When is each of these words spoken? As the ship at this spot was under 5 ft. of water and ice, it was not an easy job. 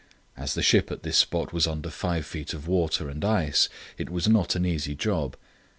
As 0.35 0.55
the 0.55 0.63
ship 0.63 0.89
at 0.91 1.03
this 1.03 1.15
spot 1.17 1.53
was 1.53 1.67
under 1.67 1.91
5 1.91 2.25
ft. 2.25 2.55
of 2.55 2.67
water 2.67 3.07
and 3.07 3.23
ice, 3.23 3.69
it 3.99 4.09
was 4.09 4.27
not 4.27 4.55
an 4.55 4.65
easy 4.65 4.95
job. 4.95 5.37